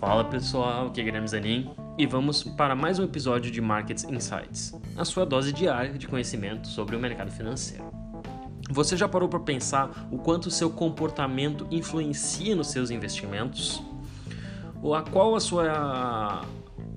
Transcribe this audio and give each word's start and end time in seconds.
Fala 0.00 0.24
pessoal, 0.24 0.86
aqui 0.86 1.02
é 1.02 1.04
Guilherme 1.04 1.28
Zanin 1.28 1.70
e 1.98 2.06
vamos 2.06 2.42
para 2.42 2.74
mais 2.74 2.98
um 2.98 3.04
episódio 3.04 3.50
de 3.50 3.60
Markets 3.60 4.02
Insights, 4.04 4.72
a 4.96 5.04
sua 5.04 5.26
dose 5.26 5.52
diária 5.52 5.92
de 5.92 6.08
conhecimento 6.08 6.68
sobre 6.68 6.96
o 6.96 6.98
mercado 6.98 7.30
financeiro. 7.30 7.84
Você 8.70 8.96
já 8.96 9.06
parou 9.06 9.28
para 9.28 9.40
pensar 9.40 10.08
o 10.10 10.16
quanto 10.16 10.50
seu 10.50 10.70
comportamento 10.70 11.66
influencia 11.70 12.56
nos 12.56 12.68
seus 12.68 12.90
investimentos? 12.90 13.82
Ou 14.82 14.94
a 14.94 15.02
qual 15.02 15.36
a 15.36 15.40
sua 15.40 16.46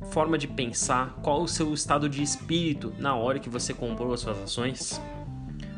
forma 0.10 0.38
de 0.38 0.48
pensar, 0.48 1.20
qual 1.22 1.42
o 1.42 1.48
seu 1.48 1.74
estado 1.74 2.08
de 2.08 2.24
espírito 2.24 2.94
na 2.98 3.18
hora 3.18 3.38
que 3.38 3.50
você 3.50 3.74
comprou 3.74 4.14
as 4.14 4.22
suas 4.22 4.38
ações? 4.38 5.02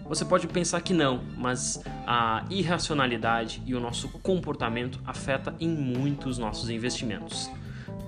Você 0.08 0.24
pode 0.24 0.48
pensar 0.48 0.82
que 0.82 0.94
não, 0.94 1.24
mas 1.36 1.82
a 2.06 2.46
irracionalidade 2.52 3.62
e 3.66 3.74
o 3.74 3.80
nosso 3.80 4.08
comportamento 4.20 5.00
afeta 5.04 5.56
em 5.60 5.68
muito 5.68 6.30
os 6.30 6.38
nossos 6.38 6.70
investimentos. 6.70 7.50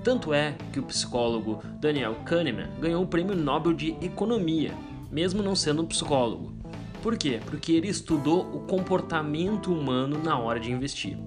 Tanto 0.03 0.31
é 0.31 0.55
que 0.71 0.79
o 0.79 0.83
psicólogo 0.83 1.61
Daniel 1.79 2.15
Kahneman 2.23 2.69
ganhou 2.79 3.03
o 3.03 3.07
Prêmio 3.07 3.35
Nobel 3.35 3.73
de 3.73 3.97
Economia, 3.99 4.73
mesmo 5.11 5.41
não 5.41 5.55
sendo 5.55 5.81
um 5.81 5.87
psicólogo. 5.87 6.53
Por 7.01 7.17
quê? 7.17 7.39
Porque 7.45 7.71
ele 7.71 7.87
estudou 7.87 8.41
o 8.41 8.59
comportamento 8.61 9.73
humano 9.73 10.21
na 10.23 10.37
hora 10.37 10.59
de 10.59 10.71
investir. 10.71 11.17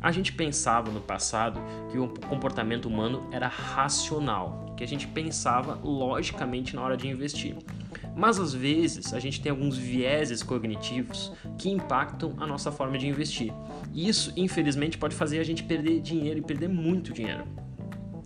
A 0.00 0.12
gente 0.12 0.32
pensava 0.32 0.90
no 0.90 1.00
passado 1.00 1.58
que 1.90 1.98
o 1.98 2.08
comportamento 2.28 2.86
humano 2.86 3.26
era 3.32 3.48
racional, 3.48 4.74
que 4.76 4.84
a 4.84 4.86
gente 4.86 5.08
pensava 5.08 5.80
logicamente 5.82 6.76
na 6.76 6.82
hora 6.82 6.96
de 6.96 7.08
investir. 7.08 7.56
Mas 8.16 8.40
às 8.40 8.54
vezes 8.54 9.12
a 9.12 9.20
gente 9.20 9.42
tem 9.42 9.50
alguns 9.50 9.76
vieses 9.76 10.42
cognitivos 10.42 11.30
que 11.58 11.68
impactam 11.68 12.32
a 12.38 12.46
nossa 12.46 12.72
forma 12.72 12.96
de 12.96 13.06
investir. 13.06 13.52
E 13.92 14.08
isso, 14.08 14.32
infelizmente, 14.34 14.96
pode 14.96 15.14
fazer 15.14 15.38
a 15.38 15.44
gente 15.44 15.62
perder 15.62 16.00
dinheiro 16.00 16.38
e 16.38 16.42
perder 16.42 16.68
muito 16.68 17.12
dinheiro. 17.12 17.44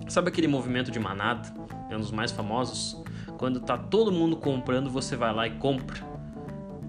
Sabe 0.08 0.28
aquele 0.28 0.46
movimento 0.46 0.92
de 0.92 1.00
manada? 1.00 1.52
É 1.90 1.96
um 1.96 2.00
dos 2.00 2.12
mais 2.12 2.30
famosos. 2.30 3.02
Quando 3.36 3.58
tá 3.58 3.76
todo 3.76 4.12
mundo 4.12 4.36
comprando, 4.36 4.88
você 4.88 5.16
vai 5.16 5.34
lá 5.34 5.48
e 5.48 5.50
compra. 5.52 6.08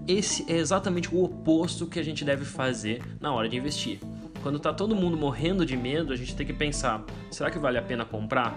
Esse 0.06 0.44
é 0.50 0.56
exatamente 0.56 1.12
o 1.12 1.24
oposto 1.24 1.88
que 1.88 1.98
a 1.98 2.04
gente 2.04 2.24
deve 2.24 2.44
fazer 2.44 3.02
na 3.20 3.32
hora 3.32 3.48
de 3.48 3.56
investir. 3.56 3.98
Quando 4.44 4.60
tá 4.60 4.72
todo 4.72 4.94
mundo 4.94 5.16
morrendo 5.16 5.66
de 5.66 5.76
medo, 5.76 6.12
a 6.12 6.16
gente 6.16 6.36
tem 6.36 6.46
que 6.46 6.52
pensar: 6.52 7.04
será 7.32 7.50
que 7.50 7.58
vale 7.58 7.78
a 7.78 7.82
pena 7.82 8.04
comprar? 8.04 8.56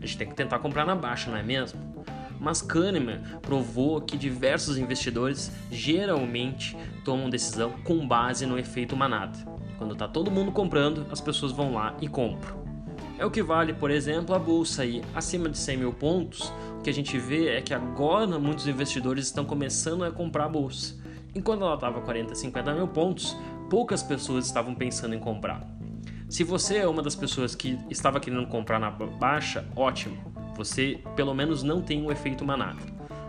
A 0.00 0.06
gente 0.06 0.16
tem 0.16 0.28
que 0.28 0.34
tentar 0.34 0.58
comprar 0.60 0.86
na 0.86 0.94
baixa, 0.94 1.30
não 1.30 1.36
é 1.36 1.42
mesmo? 1.42 1.91
Mas 2.42 2.60
Kahneman 2.60 3.22
provou 3.40 4.00
que 4.00 4.18
diversos 4.18 4.76
investidores 4.76 5.52
geralmente 5.70 6.76
tomam 7.04 7.30
decisão 7.30 7.70
com 7.84 8.06
base 8.06 8.44
no 8.44 8.58
efeito 8.58 8.96
manada. 8.96 9.38
Quando 9.78 9.92
está 9.92 10.08
todo 10.08 10.30
mundo 10.30 10.50
comprando, 10.50 11.06
as 11.10 11.20
pessoas 11.20 11.52
vão 11.52 11.72
lá 11.72 11.96
e 12.00 12.08
compram. 12.08 12.60
É 13.16 13.24
o 13.24 13.30
que 13.30 13.42
vale, 13.42 13.72
por 13.72 13.92
exemplo, 13.92 14.34
a 14.34 14.38
bolsa 14.38 14.82
aí 14.82 15.02
acima 15.14 15.48
de 15.48 15.56
100 15.56 15.76
mil 15.76 15.92
pontos. 15.92 16.52
O 16.78 16.82
que 16.82 16.90
a 16.90 16.94
gente 16.94 17.16
vê 17.16 17.50
é 17.50 17.62
que 17.62 17.72
agora 17.72 18.38
muitos 18.38 18.66
investidores 18.66 19.26
estão 19.26 19.44
começando 19.44 20.04
a 20.04 20.10
comprar 20.10 20.46
a 20.46 20.48
bolsa. 20.48 21.00
Enquanto 21.34 21.62
ela 21.62 21.74
estava 21.74 22.00
40, 22.00 22.34
50 22.34 22.74
mil 22.74 22.88
pontos, 22.88 23.36
poucas 23.70 24.02
pessoas 24.02 24.46
estavam 24.46 24.74
pensando 24.74 25.14
em 25.14 25.20
comprar. 25.20 25.64
Se 26.28 26.42
você 26.42 26.78
é 26.78 26.88
uma 26.88 27.02
das 27.02 27.14
pessoas 27.14 27.54
que 27.54 27.78
estava 27.88 28.18
querendo 28.18 28.46
comprar 28.48 28.80
na 28.80 28.90
baixa, 28.90 29.64
ótimo 29.76 30.32
você 30.64 31.00
pelo 31.16 31.34
menos 31.34 31.62
não 31.62 31.82
tem 31.82 32.00
um 32.00 32.10
efeito 32.10 32.44
manada. 32.44 32.80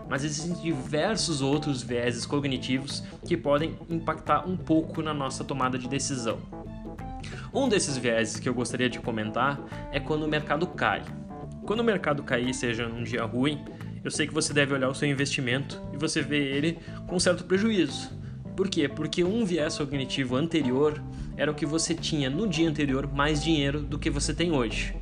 Mas 0.08 0.22
existem 0.22 0.54
diversos 0.54 1.40
outros 1.40 1.82
vieses 1.82 2.24
cognitivos 2.24 3.02
que 3.26 3.36
podem 3.36 3.76
impactar 3.90 4.48
um 4.48 4.56
pouco 4.56 5.02
na 5.02 5.12
nossa 5.12 5.42
tomada 5.42 5.76
de 5.76 5.88
decisão. 5.88 6.38
Um 7.52 7.68
desses 7.68 7.96
vieses 7.96 8.38
que 8.38 8.48
eu 8.48 8.54
gostaria 8.54 8.88
de 8.88 9.00
comentar 9.00 9.60
é 9.90 9.98
quando 9.98 10.24
o 10.24 10.28
mercado 10.28 10.66
cai. 10.66 11.02
Quando 11.64 11.80
o 11.80 11.84
mercado 11.84 12.22
cair, 12.22 12.54
seja 12.54 12.86
num 12.86 13.02
dia 13.02 13.24
ruim, 13.24 13.64
eu 14.04 14.10
sei 14.10 14.26
que 14.26 14.34
você 14.34 14.52
deve 14.52 14.74
olhar 14.74 14.88
o 14.88 14.94
seu 14.94 15.08
investimento 15.08 15.80
e 15.92 15.96
você 15.96 16.20
vê 16.20 16.38
ele 16.38 16.78
com 17.06 17.18
certo 17.18 17.44
prejuízo. 17.44 18.12
Por 18.54 18.68
quê? 18.68 18.88
Porque 18.88 19.24
um 19.24 19.44
viés 19.44 19.78
cognitivo 19.78 20.36
anterior 20.36 21.02
era 21.36 21.50
o 21.50 21.54
que 21.54 21.66
você 21.66 21.94
tinha 21.94 22.30
no 22.30 22.46
dia 22.46 22.68
anterior 22.68 23.10
mais 23.12 23.42
dinheiro 23.42 23.80
do 23.80 23.98
que 23.98 24.10
você 24.10 24.34
tem 24.34 24.52
hoje. 24.52 24.94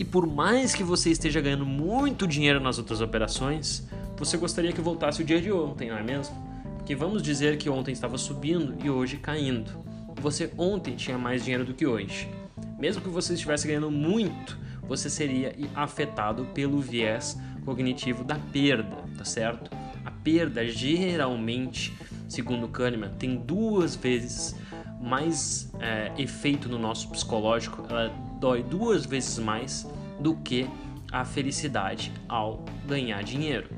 E 0.00 0.04
por 0.04 0.26
mais 0.26 0.74
que 0.74 0.82
você 0.82 1.10
esteja 1.10 1.42
ganhando 1.42 1.66
muito 1.66 2.26
dinheiro 2.26 2.58
nas 2.58 2.78
outras 2.78 3.02
operações, 3.02 3.86
você 4.16 4.38
gostaria 4.38 4.72
que 4.72 4.80
voltasse 4.80 5.20
o 5.20 5.24
dia 5.24 5.38
de 5.42 5.52
ontem, 5.52 5.90
não 5.90 5.98
é 5.98 6.02
mesmo? 6.02 6.34
Porque 6.78 6.94
vamos 6.96 7.22
dizer 7.22 7.58
que 7.58 7.68
ontem 7.68 7.92
estava 7.92 8.16
subindo 8.16 8.74
e 8.82 8.88
hoje 8.88 9.18
caindo. 9.18 9.70
Você 10.18 10.50
ontem 10.56 10.96
tinha 10.96 11.18
mais 11.18 11.44
dinheiro 11.44 11.66
do 11.66 11.74
que 11.74 11.86
hoje. 11.86 12.30
Mesmo 12.78 13.02
que 13.02 13.10
você 13.10 13.34
estivesse 13.34 13.68
ganhando 13.68 13.90
muito, 13.90 14.58
você 14.88 15.10
seria 15.10 15.54
afetado 15.74 16.46
pelo 16.54 16.80
viés 16.80 17.38
cognitivo 17.66 18.24
da 18.24 18.36
perda, 18.36 18.96
tá 19.18 19.24
certo? 19.26 19.70
A 20.02 20.10
perda 20.10 20.66
geralmente, 20.66 21.92
segundo 22.26 22.66
Kahneman, 22.68 23.10
tem 23.18 23.36
duas 23.36 23.96
vezes 23.96 24.56
mais 24.98 25.70
é, 25.78 26.10
efeito 26.16 26.70
no 26.70 26.78
nosso 26.78 27.10
psicológico, 27.10 27.84
ela 27.86 28.29
dói 28.40 28.62
duas 28.62 29.04
vezes 29.04 29.38
mais 29.38 29.86
do 30.18 30.34
que 30.34 30.66
a 31.12 31.24
felicidade 31.24 32.12
ao 32.28 32.64
ganhar 32.86 33.22
dinheiro. 33.22 33.68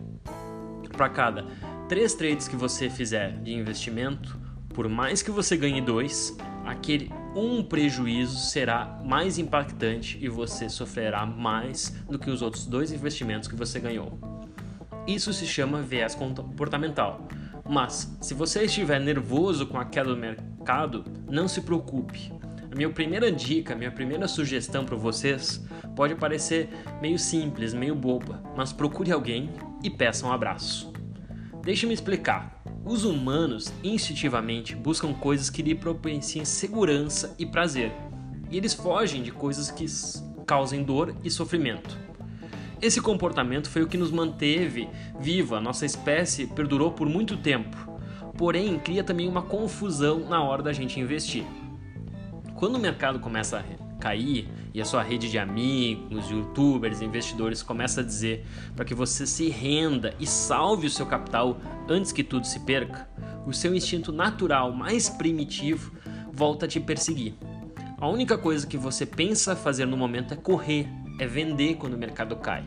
Para 0.96 1.08
cada 1.08 1.46
três 1.88 2.14
trades 2.14 2.46
que 2.46 2.54
você 2.54 2.88
fizer 2.88 3.32
de 3.42 3.52
investimento, 3.52 4.38
por 4.72 4.88
mais 4.88 5.22
que 5.22 5.30
você 5.30 5.56
ganhe 5.56 5.80
dois, 5.80 6.36
aquele 6.64 7.10
um 7.34 7.62
prejuízo 7.62 8.38
será 8.38 9.00
mais 9.04 9.38
impactante 9.38 10.18
e 10.20 10.28
você 10.28 10.68
sofrerá 10.68 11.26
mais 11.26 11.90
do 12.08 12.18
que 12.18 12.30
os 12.30 12.40
outros 12.40 12.66
dois 12.66 12.92
investimentos 12.92 13.48
que 13.48 13.56
você 13.56 13.80
ganhou. 13.80 14.18
Isso 15.06 15.32
se 15.32 15.46
chama 15.46 15.82
viés 15.82 16.14
comportamental. 16.14 17.26
Mas 17.68 18.16
se 18.20 18.34
você 18.34 18.64
estiver 18.64 19.00
nervoso 19.00 19.66
com 19.66 19.78
a 19.78 19.84
queda 19.84 20.10
do 20.10 20.16
mercado, 20.16 21.04
não 21.28 21.48
se 21.48 21.62
preocupe. 21.62 22.32
A 22.72 22.74
minha 22.74 22.88
primeira 22.88 23.30
dica, 23.30 23.74
minha 23.74 23.90
primeira 23.90 24.26
sugestão 24.26 24.82
para 24.82 24.96
vocês 24.96 25.62
pode 25.94 26.14
parecer 26.14 26.70
meio 27.02 27.18
simples, 27.18 27.74
meio 27.74 27.94
boba, 27.94 28.42
mas 28.56 28.72
procure 28.72 29.12
alguém 29.12 29.50
e 29.84 29.90
peça 29.90 30.26
um 30.26 30.32
abraço. 30.32 30.90
Deixe-me 31.62 31.92
explicar. 31.92 32.62
Os 32.82 33.04
humanos 33.04 33.70
instintivamente 33.84 34.74
buscam 34.74 35.12
coisas 35.12 35.50
que 35.50 35.60
lhe 35.60 35.74
propiciem 35.74 36.46
segurança 36.46 37.36
e 37.38 37.44
prazer, 37.44 37.92
e 38.50 38.56
eles 38.56 38.72
fogem 38.72 39.22
de 39.22 39.30
coisas 39.30 39.70
que 39.70 39.84
causem 40.46 40.82
dor 40.82 41.14
e 41.22 41.30
sofrimento. 41.30 41.94
Esse 42.80 43.02
comportamento 43.02 43.68
foi 43.68 43.82
o 43.82 43.86
que 43.86 43.98
nos 43.98 44.10
manteve 44.10 44.88
viva, 45.20 45.60
nossa 45.60 45.84
espécie 45.84 46.46
perdurou 46.46 46.90
por 46.90 47.06
muito 47.06 47.36
tempo, 47.36 47.76
porém 48.38 48.78
cria 48.78 49.04
também 49.04 49.28
uma 49.28 49.42
confusão 49.42 50.20
na 50.20 50.42
hora 50.42 50.62
da 50.62 50.72
gente 50.72 50.98
investir. 50.98 51.44
Quando 52.62 52.76
o 52.76 52.78
mercado 52.78 53.18
começa 53.18 53.58
a 53.58 53.98
cair 53.98 54.48
e 54.72 54.80
a 54.80 54.84
sua 54.84 55.02
rede 55.02 55.28
de 55.28 55.36
amigos, 55.36 56.30
youtubers, 56.30 57.02
investidores 57.02 57.60
começa 57.60 58.02
a 58.02 58.04
dizer 58.04 58.46
para 58.76 58.84
que 58.84 58.94
você 58.94 59.26
se 59.26 59.48
renda 59.48 60.14
e 60.20 60.28
salve 60.28 60.86
o 60.86 60.90
seu 60.90 61.04
capital 61.04 61.60
antes 61.88 62.12
que 62.12 62.22
tudo 62.22 62.46
se 62.46 62.60
perca, 62.60 63.08
o 63.44 63.52
seu 63.52 63.74
instinto 63.74 64.12
natural 64.12 64.70
mais 64.70 65.08
primitivo 65.08 65.90
volta 66.32 66.66
a 66.66 66.68
te 66.68 66.78
perseguir. 66.78 67.34
A 67.98 68.06
única 68.06 68.38
coisa 68.38 68.64
que 68.64 68.78
você 68.78 69.04
pensa 69.04 69.56
fazer 69.56 69.84
no 69.84 69.96
momento 69.96 70.32
é 70.32 70.36
correr, 70.36 70.88
é 71.18 71.26
vender 71.26 71.74
quando 71.74 71.94
o 71.94 71.98
mercado 71.98 72.36
cai. 72.36 72.62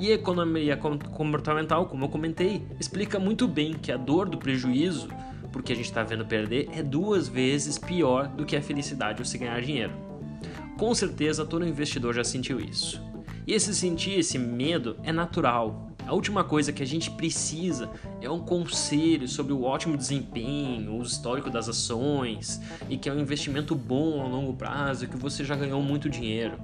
E 0.00 0.10
a 0.10 0.14
economia 0.14 0.78
comportamental, 0.78 1.88
como 1.88 2.06
eu 2.06 2.08
comentei, 2.08 2.66
explica 2.80 3.18
muito 3.18 3.46
bem 3.46 3.74
que 3.74 3.92
a 3.92 3.98
dor 3.98 4.30
do 4.30 4.38
prejuízo 4.38 5.08
porque 5.54 5.72
a 5.72 5.76
gente 5.76 5.84
está 5.84 6.02
vendo 6.02 6.26
perder, 6.26 6.68
é 6.72 6.82
duas 6.82 7.28
vezes 7.28 7.78
pior 7.78 8.26
do 8.26 8.44
que 8.44 8.56
a 8.56 8.60
felicidade 8.60 9.20
ou 9.20 9.24
se 9.24 9.38
ganhar 9.38 9.62
dinheiro. 9.62 9.92
Com 10.76 10.92
certeza 10.92 11.46
todo 11.46 11.64
investidor 11.64 12.12
já 12.12 12.24
sentiu 12.24 12.58
isso. 12.58 13.00
E 13.46 13.52
esse 13.52 13.72
sentir 13.72 14.18
esse 14.18 14.36
medo 14.36 14.96
é 15.04 15.12
natural. 15.12 15.92
A 16.04 16.12
última 16.12 16.42
coisa 16.42 16.72
que 16.72 16.82
a 16.82 16.86
gente 16.86 17.08
precisa 17.12 17.88
é 18.20 18.28
um 18.28 18.40
conselho 18.40 19.28
sobre 19.28 19.52
o 19.52 19.62
ótimo 19.62 19.96
desempenho, 19.96 20.98
o 20.98 21.02
histórico 21.02 21.48
das 21.48 21.68
ações 21.68 22.60
e 22.90 22.98
que 22.98 23.08
é 23.08 23.12
um 23.12 23.20
investimento 23.20 23.76
bom 23.76 24.22
a 24.22 24.26
longo 24.26 24.54
prazo 24.54 25.06
que 25.06 25.16
você 25.16 25.44
já 25.44 25.54
ganhou 25.54 25.80
muito 25.80 26.10
dinheiro. 26.10 26.58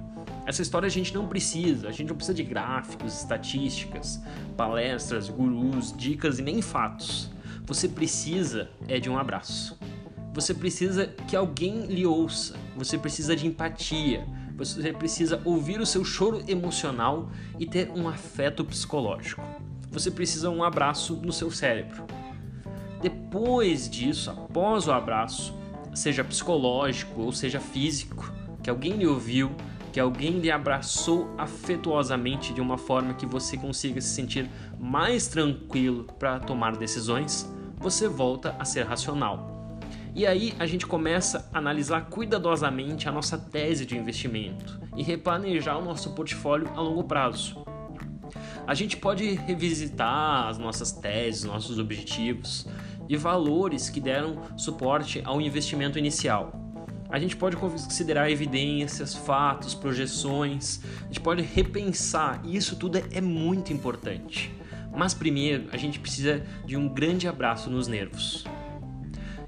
Essa 0.45 0.61
história 0.61 0.87
a 0.87 0.91
gente 0.91 1.13
não 1.13 1.27
precisa, 1.27 1.87
a 1.87 1.91
gente 1.91 2.09
não 2.09 2.15
precisa 2.17 2.35
de 2.35 2.43
gráficos, 2.43 3.21
estatísticas, 3.21 4.21
palestras, 4.57 5.29
gurus, 5.29 5.95
dicas 5.95 6.39
e 6.39 6.41
nem 6.41 6.61
fatos. 6.61 7.30
Você 7.65 7.87
precisa 7.87 8.69
é 8.87 8.99
de 8.99 9.09
um 9.09 9.17
abraço. 9.17 9.77
Você 10.33 10.53
precisa 10.53 11.07
que 11.07 11.35
alguém 11.35 11.85
lhe 11.87 12.05
ouça. 12.05 12.55
Você 12.75 12.97
precisa 12.97 13.35
de 13.35 13.47
empatia. 13.47 14.25
Você 14.57 14.93
precisa 14.93 15.41
ouvir 15.43 15.79
o 15.79 15.85
seu 15.85 16.05
choro 16.05 16.43
emocional 16.47 17.29
e 17.59 17.65
ter 17.65 17.89
um 17.91 18.07
afeto 18.07 18.63
psicológico. 18.63 19.41
Você 19.91 20.09
precisa 20.09 20.49
um 20.49 20.63
abraço 20.63 21.15
no 21.15 21.33
seu 21.33 21.51
cérebro. 21.51 22.05
Depois 23.01 23.89
disso, 23.89 24.29
após 24.29 24.87
o 24.87 24.91
abraço, 24.91 25.53
seja 25.93 26.23
psicológico 26.23 27.21
ou 27.21 27.31
seja 27.31 27.59
físico, 27.59 28.31
que 28.61 28.69
alguém 28.69 28.93
lhe 28.93 29.07
ouviu, 29.07 29.51
que 29.91 29.99
alguém 29.99 30.39
lhe 30.39 30.49
abraçou 30.49 31.33
afetuosamente 31.37 32.53
de 32.53 32.61
uma 32.61 32.77
forma 32.77 33.13
que 33.13 33.25
você 33.25 33.57
consiga 33.57 33.99
se 33.99 34.09
sentir 34.09 34.49
mais 34.79 35.27
tranquilo 35.27 36.05
para 36.17 36.39
tomar 36.39 36.77
decisões, 36.77 37.51
você 37.77 38.07
volta 38.07 38.55
a 38.57 38.65
ser 38.65 38.83
racional. 38.83 39.79
E 40.13 40.25
aí 40.27 40.53
a 40.59 40.65
gente 40.65 40.85
começa 40.85 41.49
a 41.53 41.57
analisar 41.57 42.09
cuidadosamente 42.09 43.07
a 43.07 43.11
nossa 43.11 43.37
tese 43.37 43.85
de 43.85 43.97
investimento 43.97 44.79
e 44.95 45.03
replanejar 45.03 45.77
o 45.79 45.85
nosso 45.85 46.13
portfólio 46.13 46.69
a 46.75 46.81
longo 46.81 47.03
prazo. 47.03 47.63
A 48.67 48.73
gente 48.73 48.97
pode 48.97 49.33
revisitar 49.33 50.47
as 50.47 50.57
nossas 50.57 50.91
teses, 50.91 51.43
nossos 51.43 51.79
objetivos 51.79 52.67
e 53.09 53.17
valores 53.17 53.89
que 53.89 53.99
deram 53.99 54.41
suporte 54.57 55.21
ao 55.25 55.41
investimento 55.41 55.97
inicial. 55.97 56.60
A 57.11 57.19
gente 57.19 57.35
pode 57.35 57.57
considerar 57.57 58.31
evidências, 58.31 59.13
fatos, 59.13 59.75
projeções, 59.75 60.79
a 61.01 61.07
gente 61.07 61.19
pode 61.19 61.41
repensar, 61.41 62.41
e 62.45 62.55
isso 62.55 62.77
tudo 62.77 62.97
é 63.11 63.19
muito 63.19 63.73
importante. 63.73 64.49
Mas 64.95 65.13
primeiro, 65.13 65.65
a 65.71 65.77
gente 65.77 65.99
precisa 65.99 66.41
de 66.65 66.77
um 66.77 66.87
grande 66.87 67.27
abraço 67.27 67.69
nos 67.69 67.87
nervos. 67.87 68.45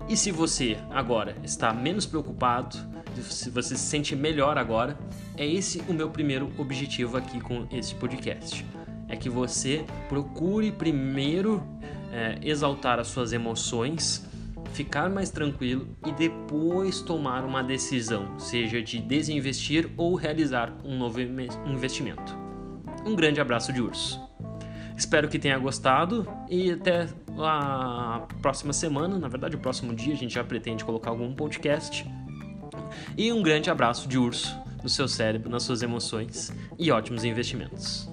E 0.10 0.18
se 0.18 0.32
você 0.32 0.78
agora 0.90 1.38
está 1.44 1.74
menos 1.74 2.06
preocupado, 2.06 2.78
se 3.22 3.50
você 3.50 3.78
se 3.78 3.84
sente 3.84 4.16
melhor 4.16 4.58
agora, 4.58 4.98
é 5.38 5.48
esse 5.48 5.82
o 5.88 5.94
meu 5.94 6.10
primeiro 6.10 6.52
objetivo 6.58 7.16
aqui 7.16 7.40
com 7.40 7.66
esse 7.72 7.96
podcast. 7.96 8.66
É 9.08 9.16
que 9.16 9.30
você 9.30 9.86
procure 10.10 10.72
primeiro 10.72 11.64
é, 12.12 12.38
exaltar 12.42 13.00
as 13.00 13.08
suas 13.08 13.32
emoções, 13.32 14.26
ficar 14.74 15.10
mais 15.10 15.30
tranquilo 15.30 15.88
e 16.06 16.12
depois 16.12 17.02
tomar 17.02 17.46
uma 17.46 17.64
decisão, 17.64 18.40
seja 18.40 18.82
de 18.82 19.00
desinvestir 19.00 19.90
ou 19.96 20.16
realizar 20.16 20.74
um 20.84 20.98
novo 20.98 21.22
investimento. 21.22 22.38
Um 23.06 23.16
grande 23.16 23.40
abraço 23.40 23.72
de 23.72 23.82
urso. 23.82 24.22
Espero 24.98 25.28
que 25.28 25.40
tenha 25.40 25.58
gostado 25.58 26.28
e 26.50 26.72
até 26.72 27.08
a 27.38 28.28
próxima 28.42 28.74
semana, 28.74 29.18
na 29.18 29.28
verdade, 29.28 29.56
o 29.56 29.60
próximo 29.60 29.94
dia, 29.94 30.14
a 30.14 30.18
gente 30.18 30.34
já 30.34 30.44
pretende 30.44 30.84
colocar 30.84 31.10
algum 31.10 31.34
podcast. 31.34 32.06
E 33.18 33.32
um 33.32 33.42
grande 33.42 33.70
abraço 33.70 34.08
de 34.08 34.18
urso 34.18 34.56
no 34.82 34.90
seu 34.90 35.08
cérebro, 35.08 35.50
nas 35.50 35.64
suas 35.64 35.82
emoções 35.82 36.54
e 36.78 36.92
ótimos 36.92 37.24
investimentos. 37.24 38.13